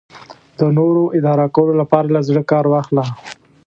[0.59, 3.03] د نورو اداره کولو لپاره له زړه کار واخله.